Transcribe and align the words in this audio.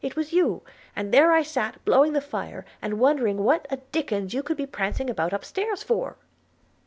it 0.03 0.15
was 0.15 0.33
you; 0.33 0.63
and 0.95 1.13
there 1.13 1.43
sat 1.43 1.75
I 1.75 1.77
blowing 1.85 2.13
the 2.13 2.21
fire, 2.21 2.65
and 2.81 2.99
wondering 2.99 3.37
what 3.37 3.67
a 3.69 3.77
dickens 3.91 4.33
you 4.33 4.41
could 4.41 4.57
be 4.57 4.65
prancing 4.65 5.11
about 5.11 5.31
up 5.31 5.45
stairs 5.45 5.83
for.' 5.83 6.17